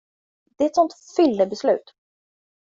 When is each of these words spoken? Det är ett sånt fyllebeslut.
Det 0.57 0.63
är 0.63 0.69
ett 0.69 0.75
sånt 0.75 0.93
fyllebeslut. 1.17 1.93